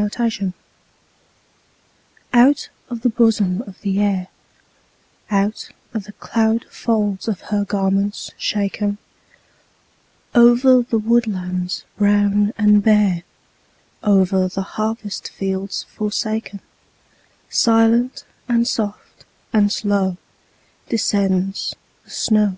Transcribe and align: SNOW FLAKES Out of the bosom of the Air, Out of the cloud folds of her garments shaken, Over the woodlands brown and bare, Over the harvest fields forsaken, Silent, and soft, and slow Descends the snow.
SNOW 0.00 0.08
FLAKES 0.08 0.52
Out 2.32 2.68
of 2.88 3.02
the 3.02 3.10
bosom 3.10 3.60
of 3.66 3.82
the 3.82 4.00
Air, 4.00 4.28
Out 5.30 5.72
of 5.92 6.04
the 6.04 6.12
cloud 6.14 6.64
folds 6.70 7.28
of 7.28 7.42
her 7.52 7.66
garments 7.66 8.30
shaken, 8.38 8.96
Over 10.34 10.80
the 10.80 10.96
woodlands 10.96 11.84
brown 11.98 12.54
and 12.56 12.82
bare, 12.82 13.24
Over 14.02 14.48
the 14.48 14.62
harvest 14.80 15.28
fields 15.28 15.82
forsaken, 15.82 16.60
Silent, 17.50 18.24
and 18.48 18.66
soft, 18.66 19.26
and 19.52 19.70
slow 19.70 20.16
Descends 20.88 21.76
the 22.04 22.10
snow. 22.10 22.56